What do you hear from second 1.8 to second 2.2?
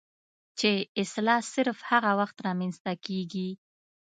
هغه